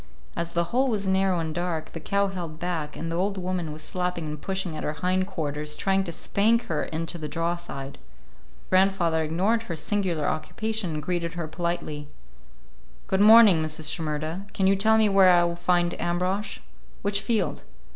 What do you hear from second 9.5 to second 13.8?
her singular occupation and greeted her politely. "Good morning,